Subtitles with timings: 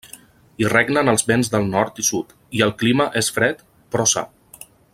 [0.61, 3.61] Hi regnen els vents del nord i sud, i el clima és fred,
[3.97, 4.25] però sa.